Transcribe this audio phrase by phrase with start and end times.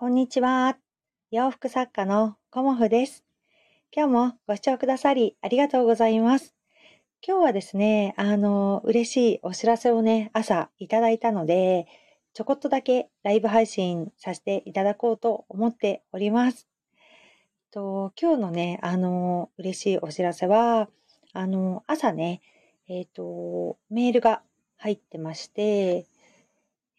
[0.00, 0.78] こんにちは。
[1.30, 3.22] 洋服作家のコモフです。
[3.94, 6.54] 今日もご視聴くださりありがとうございます。
[7.22, 11.86] 今日はですね、あの、嬉しいお知らせをね、朝いただいたので、
[12.32, 16.66] ちょこっとだけライブ配信させていただこうと思っております。
[17.70, 20.88] と今日のね、あの、嬉しいお知らせは、
[21.34, 22.40] あの、朝ね、
[22.88, 24.40] えっ、ー、と、メールが
[24.78, 26.06] 入ってまして、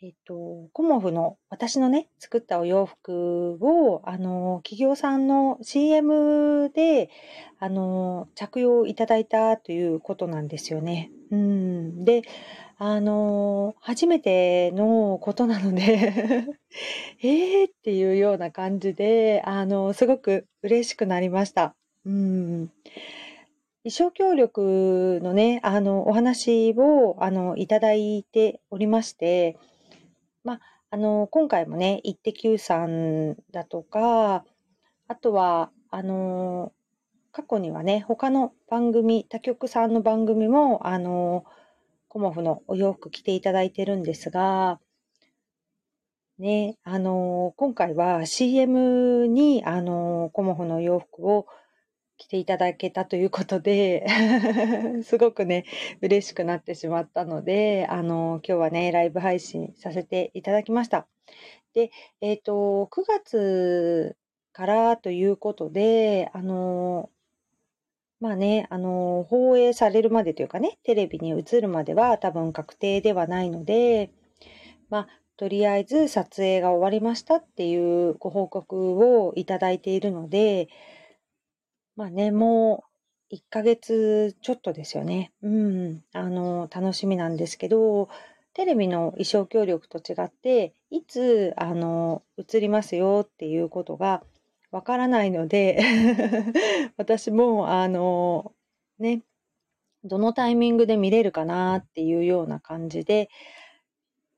[0.04, 7.12] えっと、コモフの私のね、作ったお洋服を、あの、企業さんの CM で、
[7.60, 11.12] あの、着用いただいたということなんですよね。
[11.30, 12.04] うん。
[12.04, 12.24] で、
[12.80, 16.48] あの、初めてのことなので
[17.22, 21.76] えーっていうような感じで、あの、すごく嬉しくなりました。
[22.08, 22.72] うん。
[23.84, 29.58] 衣装協力のね、あの、お話を、あの、いただいておりまして、
[30.44, 34.44] まあ、あの、今回もね、イッテ Q さんだとか、
[35.08, 36.74] あとは、あの、
[37.32, 41.46] 過去にはね、他の番組、他局さんの番組も、あの、
[42.08, 44.80] コモフのお洋服着ていただいてるんですが、
[46.40, 51.46] ね、あの、今回は CM に、あの、コモフの洋服を
[52.22, 54.06] 来ていただけたということで
[55.04, 55.66] すごくね、
[56.02, 61.08] 嬉しくなってしまったので、あの、今日はね、ライブ配信させていただきました。
[61.74, 61.90] で、
[62.22, 64.18] えっ、ー、と、9月
[64.54, 67.10] からということで、あの、
[68.20, 74.12] まあね、あの、放映されるまでというかね、テレビに映るまでは多分確定ではないので、
[74.90, 80.70] まあ、とりあえず撮影が終わりましたっていうご報告をいただいているので、
[81.96, 82.86] まあね、も
[83.32, 85.32] う1ヶ月ちょっとですよね。
[85.42, 86.04] うん。
[86.14, 88.10] あの、楽しみなんですけど、
[88.54, 94.24] テレビの衣装協力と違って、いつ、あの、映りますよっていうことが
[94.72, 95.82] わからないので
[96.98, 98.54] 私も、あの、
[99.00, 99.24] ね、
[100.04, 103.30] どのタイミングで見れるかなっていうような感じで、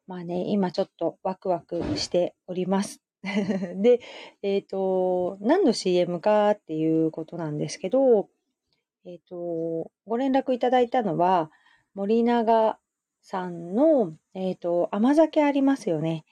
[0.07, 3.03] まあね、今ちょっとワクワクしております。
[3.81, 4.01] で、
[4.41, 8.29] えっ、ー、と、何の CM かっていうことなんですけど、
[9.06, 11.50] えっ、ー、と、ご連絡いただいたのは、
[11.94, 12.78] 森永
[13.22, 16.25] さんの、えっ、ー、と、甘酒ありますよね。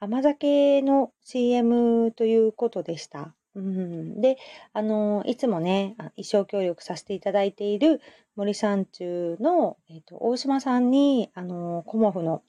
[0.00, 3.34] 甘酒の CM ということでした。
[3.54, 4.36] うん、で、
[4.74, 8.02] あの、いつもね、衣装協力させていただいている
[8.36, 12.42] 森三中の、えっ、と、大島さんに、あの、コモフの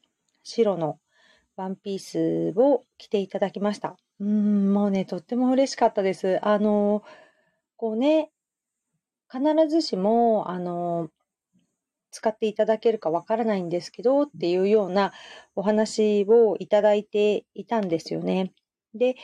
[0.44, 1.00] 白の
[1.57, 3.97] ワンピースを着ていただきました。
[4.19, 6.39] うん、もうね、とっても嬉しかったです。
[6.45, 7.03] あの、
[7.77, 8.31] こうね、
[9.31, 11.09] 必ずしも、あの、
[12.11, 15.11] 使っていただけるかわからないんですけどっていうような
[15.55, 18.53] お話をいただいていたんですよね。
[18.94, 19.15] で、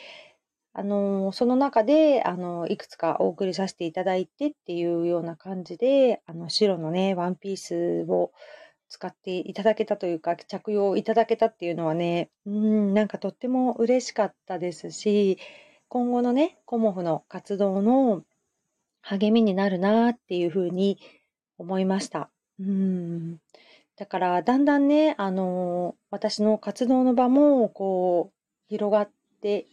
[0.74, 8.32] あの、その中で、あの、いくつかお送りさせていただいてっていうような感じで、あの、白のね、ワンピースを
[8.92, 15.38] 使っていただけたというか、着用いただけたっていうのはね、うん、なんかとっても嬉しかったですし、
[15.88, 18.24] 今後のね、コモフの活動の
[19.02, 21.00] 励みになるなっていうふうに
[21.58, 22.30] 思いました。
[22.60, 23.38] うん。
[23.96, 28.36] だから、だんだんね、あの、私の活動の場も、こう、
[28.68, 29.10] 広がっ
[29.42, 29.68] て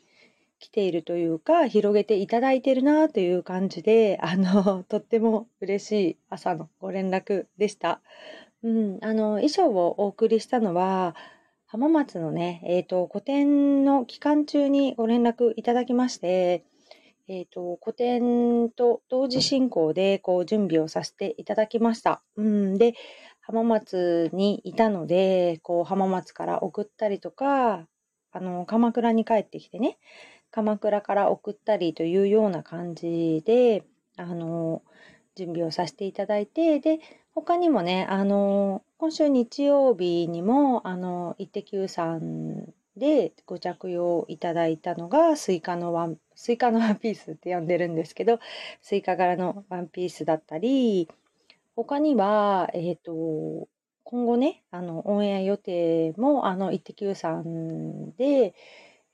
[0.61, 8.01] きているというか、広げていただいているなという感じで、あの、とっても嬉しい朝のご連絡でした。
[8.63, 11.15] うん、あの、衣装をお送りしたのは、
[11.67, 16.65] 浜松のね、えっ、と、個展の期間中にご連絡いただきまして、
[17.29, 22.23] えっ、と、個展と同時進行で、こう、準備をさせていただきました。
[22.37, 22.95] うん、で、
[23.41, 27.87] 浜松にいたので、こう、浜松から送ったりとか、
[28.33, 29.99] あの、鎌倉に帰ってきてね、
[30.51, 33.85] 鎌倉から送ったりというような感じで、
[34.17, 34.83] あの、
[35.37, 36.99] 準備をさせていただいて、で、
[37.41, 48.41] 他にもね、あの、今週日曜日にも、あの、イッテ Q さんでご着用いただいたのが、スイカのワン、スイカのワンピースって呼んでるんですけど、
[48.83, 51.09] スイカ柄のワンピースだったり、
[51.77, 53.69] 他には、えっ、ー、と、
[54.03, 58.53] 今後ね、あの、オンエア予定も、あの、イッテ Q さんで、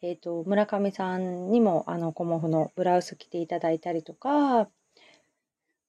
[0.00, 4.70] えっ、ー、と、村上さんにも、あの、コモフのブラウス着ていただいたりとか、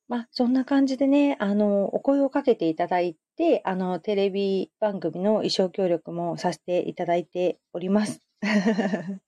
[0.07, 8.21] まあ、そんな感じでね、あの、お声をかけていただいて、あの、テレビ番組の衣装協力もさせていただいております。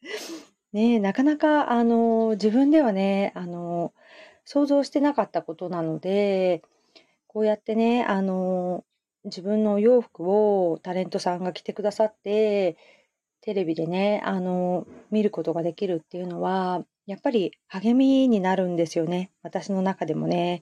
[0.74, 3.94] ねなかなか、あの、自分ではね、あの、
[4.46, 6.62] 想像してなかったことなので、
[7.28, 8.86] こうやってね、あの、
[9.26, 12.78] 自分のお洋服をタレントさんが着てくださって、
[13.42, 19.32] テレビでね、あの、見ることができるっていうのは、やっぱり励みになるんですよね。
[19.42, 20.62] 私の中でもね。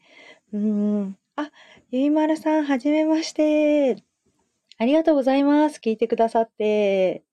[0.53, 1.17] うーん。
[1.35, 1.49] あ、
[1.89, 3.95] ゆいまるさん、はじめまして。
[4.77, 5.81] ありがとうございます。
[5.83, 7.23] 聞いてくださって。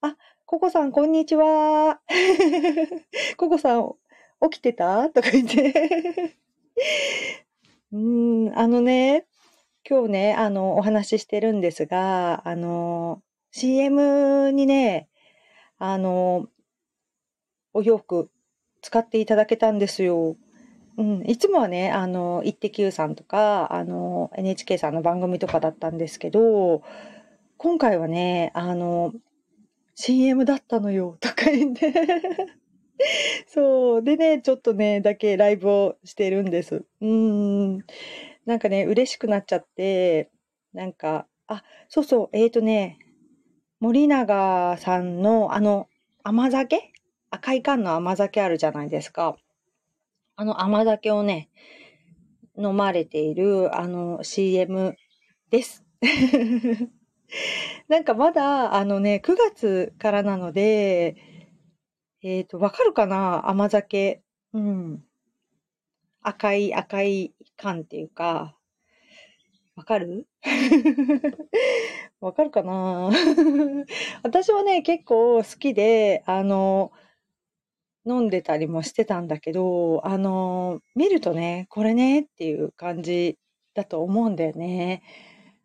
[0.00, 2.00] あ、ココさん、こんにちは。
[3.38, 3.94] ココさん、
[4.50, 5.08] 起きてた？
[5.10, 6.34] とか言って
[7.92, 9.24] うーん、あのね、
[9.88, 13.22] 今日ね、あの、お話ししてるんですが、あの、
[13.52, 15.08] CM にね、
[15.78, 16.48] あの、
[17.78, 18.28] お洋服
[18.82, 20.36] 使っていただけたんですよ。
[20.96, 26.82] うん、いつもはね、あの、イッテ Q さんとか、あの、NHK さんの番組とかだったんですけど、
[27.56, 29.12] 今回はね、あの、
[29.94, 31.92] CM だったのよ、とか言って
[33.46, 34.02] そう。
[34.02, 36.84] でね、ちょっとね、だけライブをしてるんです。
[37.00, 37.78] うん。
[38.44, 40.30] なんかね、嬉しくなっちゃって、
[40.72, 42.98] なんか、あ、そうそう、えっ、ー、とね、
[43.78, 45.86] 森永さんのあの
[46.24, 46.92] 甘酒
[47.30, 49.36] 赤い缶の甘酒あるじゃないですか。
[50.36, 51.50] あの甘酒をね、
[52.56, 54.96] 飲まれているあの CM
[55.50, 55.84] です。
[57.88, 61.16] なんかまだあのね、9月からなので、
[62.22, 63.48] えっ、ー、と、わかるかな？
[63.48, 64.22] 甘酒。
[64.52, 65.04] うん。
[66.20, 68.56] 赤い赤い缶っていうか、
[69.76, 70.26] わかる？
[72.20, 73.10] わかるかな？
[74.24, 76.90] 私はね、結構好きで、あの、
[78.06, 83.38] 飲んでたりもしてたんだけど、あの、見るとね、これねっていう感じ
[83.74, 85.02] だと思うんだよね。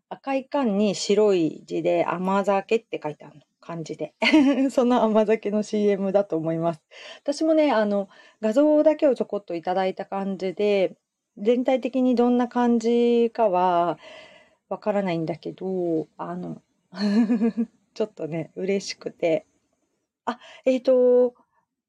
[0.10, 3.42] 赤い缶に白い字で甘酒って書いてあるの。
[3.64, 4.14] 感じで。
[4.72, 6.82] その甘酒の CM だと思います。
[7.22, 8.10] 私もね、あの、
[8.42, 10.98] 画像だけをちょこっといただいた感じで、
[11.38, 13.98] 全体的にどんな感じかは
[14.70, 16.62] わからないんだけど、あの、
[17.94, 19.46] ちょっとね、嬉しくて。
[20.26, 21.34] あ、えっ、ー、と、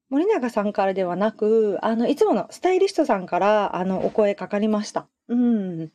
[0.09, 5.07] 森永さんからではなく、あの、いつものスタイリストさんから、あの、お声かかりました。
[5.27, 5.91] うん。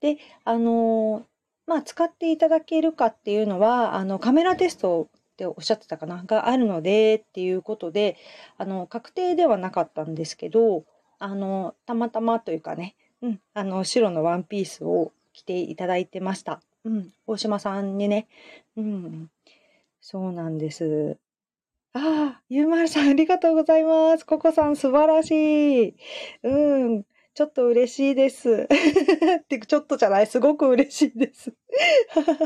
[0.00, 1.26] で、あの、
[1.66, 6.22] まあ、使っていただけるかっていうのは、あの、カメラテストっておっしゃってたかな？
[6.24, 8.16] があるのでっていうことで、
[8.56, 10.84] あの、確定ではなかったんですけど、
[11.18, 16.60] あの、たまたまというかね、うん、あの、白のワンピースを着ていただいてました。
[16.84, 18.28] うん、大島さんにね、
[18.76, 19.30] うん、
[20.00, 21.18] そうなんです。
[21.94, 24.24] ああ、ゆうまるさんありがとうございます。
[24.24, 25.30] ココさん素晴らし
[25.88, 25.96] い。
[26.42, 27.04] うん、
[27.34, 28.68] ちょっと嬉しいです。
[29.40, 31.52] ってちょっとじゃない、すごく嬉しいです。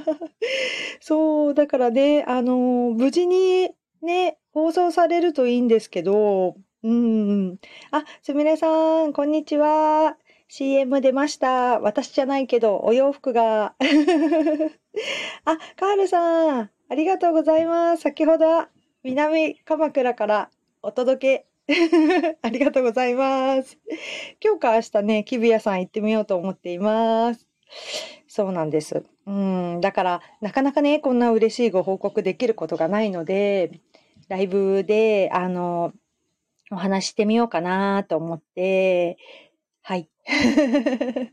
[1.00, 7.58] そう、だからね、あの、無事にね、放送されるといいんですけど、うん。
[7.90, 10.16] あ、すみれさん、こんにちは。
[10.48, 11.80] CM 出ました。
[11.80, 13.74] 私じゃないけど、お洋服が。
[15.44, 18.02] あ、カールさん、ありがとうございます。
[18.02, 18.66] 先ほど、
[19.04, 20.50] 南鎌倉から
[20.80, 21.46] お届け。
[22.40, 23.76] ありがとうございます。
[24.40, 27.48] 今日か明日ね、キビヤさん行ってみようと思っています。
[28.28, 29.02] そうなんです。
[29.26, 33.80] うん、だから、なかなかね、こんな嬉しいご報告できることがないので、
[34.28, 35.92] ライブで、あの、
[36.70, 39.18] お話してみようかなと思って、
[39.84, 40.08] はい。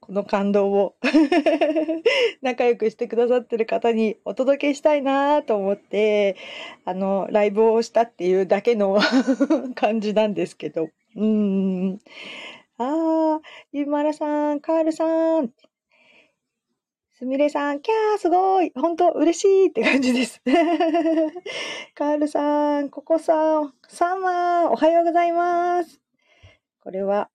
[0.00, 0.96] この感動を
[2.42, 6.36] 仲良くしてくださってる方にお届けしたいなと思って、
[6.84, 8.98] あの、ライブをしたっていうだけの
[9.74, 10.88] 感じなんですけど。
[11.16, 11.98] うん。
[12.76, 15.50] ああ、ゆまらさん、カールさん。
[17.12, 20.40] すみれさん、キャー、すごい本当嬉しいって感じです。
[21.94, 26.00] カールさん、ココさん、サンマー、おはようございます。
[26.80, 27.28] これは、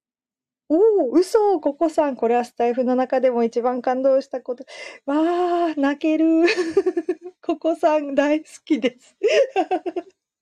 [0.70, 0.76] お
[1.10, 4.66] お、嘘ココさん、これはスタイフの中でも一番感動したこと。
[5.06, 6.46] わー、泣ける。
[7.42, 9.16] ココさん大好きです。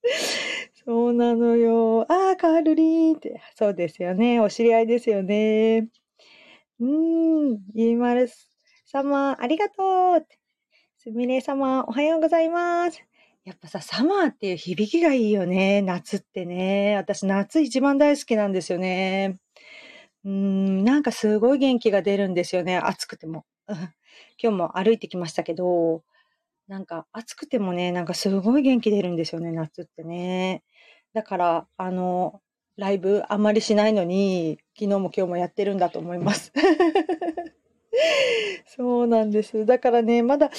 [0.84, 2.06] そうなのよ。
[2.08, 3.40] あー、カールリーって。
[3.56, 4.40] そうですよね。
[4.40, 5.88] お知り合いですよね。
[6.80, 8.28] うーん、ゆいまる
[8.86, 10.26] 様、ありがとう。
[10.98, 13.02] すみれ様、おはようございます。
[13.44, 15.82] やっぱさ、サマーっていう響きがいいよね。
[15.82, 16.96] 夏ってね。
[16.96, 19.38] 私、夏一番大好きなんですよね。
[20.24, 22.76] うん、なんかすごい元気が出るんですよね。
[22.76, 23.44] 暑くても。
[23.68, 23.92] 今
[24.38, 26.04] 日も歩いてきましたけど、
[26.68, 30.62] なんか暑くてもね、なんかすごい元気出るんですよね、夏ってね。
[31.12, 32.40] だから、あの、
[32.76, 36.52] ライブあんまりしないのに、昨日も今日もやってるんだと思います。
[38.66, 39.66] そうなんです。
[39.66, 40.50] だからね、まだ、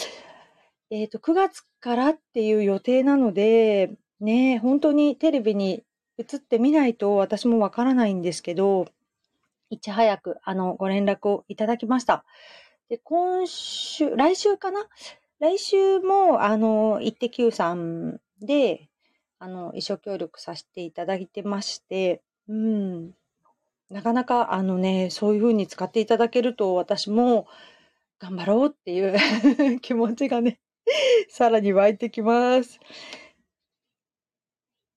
[0.92, 5.84] えっ、ー、と、9月からっていう予定なので、ね、本当にテレビに
[6.18, 8.88] 映ってみないと私もわからないんですけど、
[9.70, 12.26] いち早く、あの、ご連絡をいただきました。
[12.90, 14.88] で、今週、来週かな？
[15.40, 18.90] 来週も、あの、イッテ Q さんで、
[19.40, 23.12] あの、一生協力させていただいてまして、うん。
[23.90, 27.48] なかなか、あのね、そういう風に使っていただけると、私も
[28.20, 30.60] 頑張ろうっていう 気持ちがね、
[31.30, 32.80] さらに湧いてきます。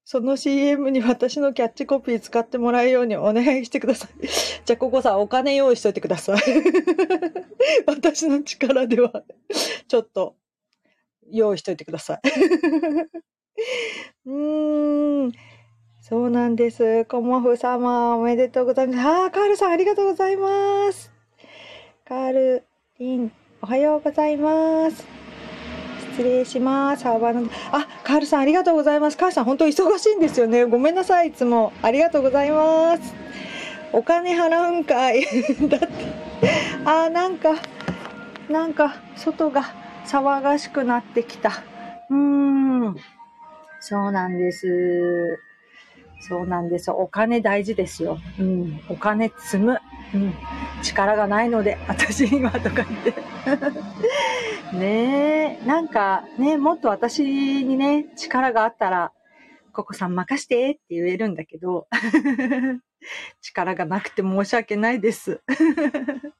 [0.08, 4.10] その CM に私のキャッチコピー使ってもらえるようにお願いしてください。
[4.64, 6.38] じゃあ、ここさ、お金用意しといてください。
[7.86, 9.24] 私の力では、
[9.88, 10.36] ちょっと、
[11.28, 12.20] 用意しといてください。
[14.26, 15.32] うーん。
[16.00, 17.04] そうなんです。
[17.06, 19.00] コモフ様、おめでとうございます。
[19.00, 21.10] あー、カールさん、ありがとうございます。
[22.04, 22.64] カール、
[23.00, 25.25] リン、おはようございます。
[26.16, 27.06] 失礼します。
[27.06, 27.12] あ、
[28.02, 29.18] カールさんありがとうございます。
[29.18, 30.64] カールさん本当忙しいんですよね。
[30.64, 31.28] ごめんなさい。
[31.28, 31.74] いつも。
[31.82, 33.14] ありがとうございます。
[33.92, 35.26] お金払うんかい。
[35.68, 35.86] だって。
[36.86, 37.56] あ、なんか、
[38.48, 39.64] なんか、外が
[40.06, 41.50] 騒がしくなってきた。
[42.08, 42.96] うーん。
[43.80, 45.38] そうなんです。
[46.20, 46.90] そうなんです。
[46.90, 48.18] お金大事ですよ。
[48.40, 48.80] うん。
[48.88, 49.78] お金積む。
[50.14, 50.34] うん。
[50.82, 53.14] 力がないので、私にはとか言って。
[54.72, 57.22] ねえ、なんかね、もっと私
[57.64, 59.12] にね、力があったら、
[59.72, 61.86] ココさん任してって言えるんだけど、
[63.40, 65.40] 力がなくて申し訳ないです。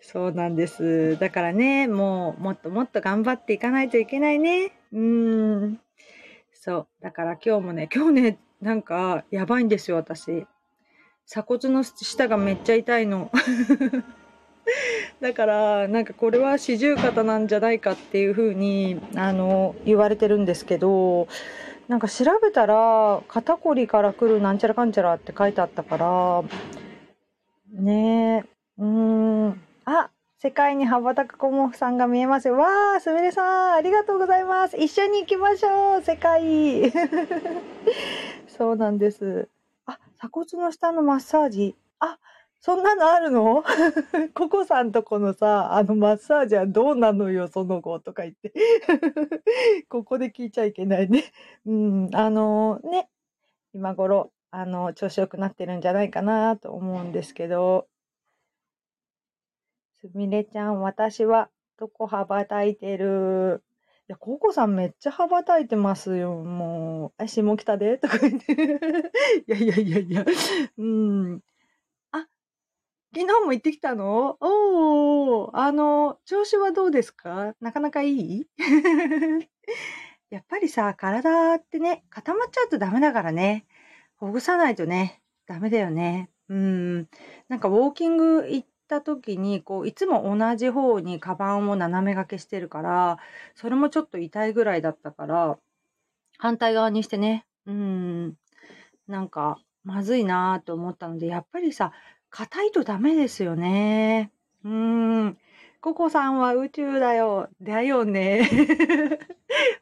[0.00, 1.18] そうなんです。
[1.18, 4.72] だからね、もうもっともっと頑張っていかないといけないね。
[4.92, 5.80] うん。
[6.52, 6.86] そう。
[7.00, 10.46] だから今日もね、今日ね、なんかやばいんですよ、私。
[11.26, 13.30] 鎖骨の下がめっちゃ痛いの。
[15.20, 21.28] だからなんかこれは四十肩なんじゃないかっていうふうにあの言われてるんですけど
[21.88, 26.42] なんか調べたら肩こりから来るなんちゃらかんちゃらって書いてあったから
[27.72, 30.10] ねえうんあ
[30.44, 32.58] 世界に羽ばたくコモフさんが見えますよ。
[32.58, 34.76] わあ、すみれさん、ありがとうございます。
[34.76, 36.92] 一緒に行きましょう、世界。
[38.46, 39.48] そうなんです。
[39.86, 41.74] あ、鎖骨の下のマッサージ。
[42.64, 43.62] そんなのあるの？
[44.32, 48.54] ココさんとこのさ、あのマッサージはどうなのよ、その後とか言って
[49.90, 51.24] ここで聞いちゃいけないね。
[51.66, 53.10] うん、あのね、
[53.74, 57.86] 今頃、あの、調子良くなってるんじゃないかなと思うんですけど。
[60.00, 63.62] すみれちゃん、私はどこ羽ばたいてる？
[64.08, 67.22] いや、ココさんめっちゃ羽ばたいてますよ、もう。
[67.22, 67.98] あ、下北で？
[67.98, 68.52] とか言って
[69.46, 70.24] いやいやいやいや。
[70.78, 71.42] うん。
[73.14, 74.36] 昨日も行ってきたの？
[74.40, 77.54] おー、あの、調子はどうですか？
[77.60, 78.46] なかなかいい？
[80.30, 83.66] やっぱりさ、体ってね、固まっちゃうとダメだからね。
[84.16, 86.28] ほぐさないとね、ダメだよね。
[86.48, 87.08] うん。
[87.48, 93.18] なんかウォーキング行った時に、こう、いつも同じ方にカバンを斜め掛けしてるから、
[93.54, 95.58] それもちょっと痛いぐらいだったから、
[96.38, 98.34] 反対側にしてね、うん。
[99.06, 101.92] なんか、まずいなーと思ったので、やっぱりさ、
[102.36, 104.32] 硬いとダメですよね。
[104.64, 105.38] うーん。
[105.80, 107.48] ココさんは宇宙だよ。
[107.62, 108.50] だよね。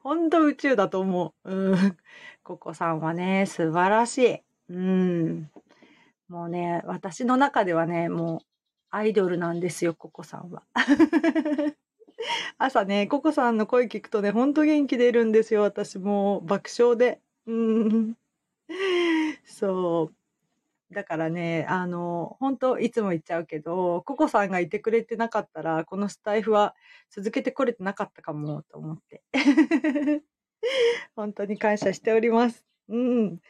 [0.04, 1.50] ほんと宇宙だと思う。
[1.50, 1.96] うん。
[2.44, 4.42] ココさんはね、素晴らしい。
[4.68, 5.50] うん。
[6.28, 8.46] もうね、私の中ではね、もう
[8.90, 10.62] アイドルなんですよ、ココさんは。
[12.58, 17.18] 朝ね、ココさんの声聞くとね、ほんと元気出るんですよ、私も爆笑で。
[17.46, 18.14] うん。
[19.46, 20.21] そう。
[20.92, 26.74] だからね、あの、本当いつも言っちゃうけど、ココさんがいてくれてなかったら、このスタイフは
[27.10, 29.22] 続けてこれてなかったかも、と思って。
[31.16, 32.64] 本当に感謝しております。
[32.88, 33.40] うん。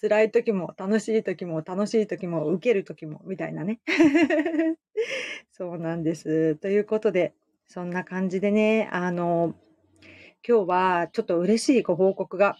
[0.00, 3.80] 辛い時も、楽しい時も、楽しい時も、受ける時も、みたいなね。
[5.52, 6.56] そうなんです。
[6.56, 7.34] ということで、
[7.66, 9.54] そんな感じでね、あの、
[10.46, 12.56] 今日はちょっと嬉しいご報告が、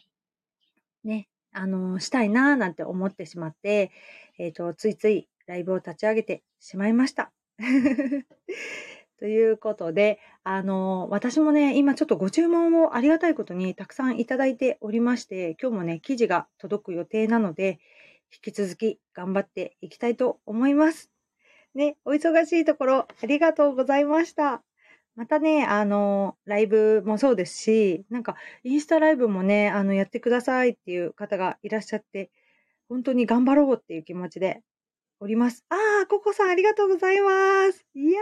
[1.03, 3.91] ね、あの、したいなーなんて思ってしまって、
[4.39, 7.33] えっ、ー、と、ついついライブを立ち上げてしまいました。
[9.19, 17.79] ということで、あの、私もね、今ちょっとご注文をありがたいことにたくさんいただいておりまして、今日もね、記事が届く予定なので、
[18.33, 21.11] 引き続き頑張っていきたいと思います。
[21.75, 24.63] ね、お忙しいところありがとうございました。
[25.15, 32.31] またね、あの、ライブもそうですし、なんか、インスタライブもね、あの、やってくださいっていう方がいらっしゃって、
[32.89, 34.63] 本当に頑張ろうっていう気持ちで
[35.21, 35.65] おります。
[35.69, 37.85] ああ、ココさんありがとうございます。
[37.95, 38.21] いや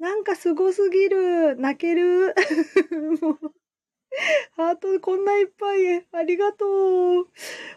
[0.00, 1.56] ー、なんかすごすぎる。
[1.56, 2.34] 泣ける。
[3.22, 3.54] もう、
[4.52, 6.06] ハートこんないっぱい。
[6.12, 7.28] ありがとう。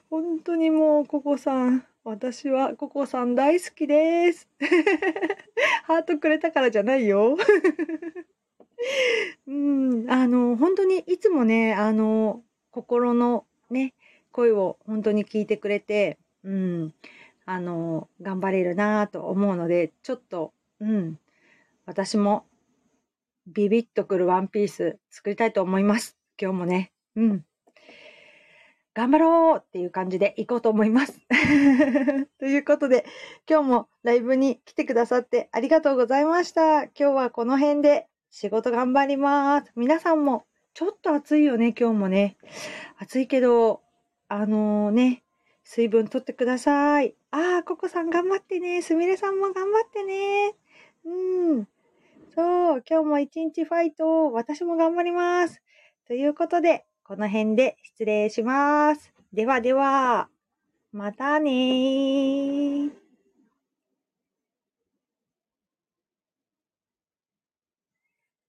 [0.10, 1.86] 本当にもう、ココさん。
[2.06, 4.50] 私はココさん大好きです。
[5.84, 7.38] ハートくれたからじゃないよ。
[9.48, 13.94] うん、あの、本当にいつもね、あの、心のね、
[14.32, 16.94] 声を本当に聞いてくれて、うん、
[17.46, 21.18] あの、頑張れるなと思うので、ちょっと、うん、
[21.86, 22.46] 私も
[23.48, 26.18] ビビッとくるワンピース作りたいと思います。
[26.38, 26.92] 今日もね。
[27.16, 27.46] うん。
[28.96, 31.20] 頑張ろうっていう感じで行こうと思います。
[32.40, 33.06] ということで、
[33.50, 36.84] 今日もライブに来てくださってありがとうございました。
[36.84, 39.72] 今日はこの辺で仕事頑張ります。
[39.76, 42.38] 皆さんもちょっと暑いよね、今日もね。
[42.98, 43.82] 暑いけど、
[44.28, 45.24] あのー、ね、
[45.64, 47.16] 水分取ってください。
[47.32, 48.82] ああ、ココさん頑張ってね。
[48.82, 50.56] すみれさんも頑張ってね。
[51.06, 51.68] うん。
[52.36, 54.32] そう、今日も一日ファイト。
[54.32, 55.62] 私も頑張ります。
[56.08, 59.14] ということで、この辺で失礼します。
[59.34, 60.30] ではでは、
[60.94, 63.03] またねー。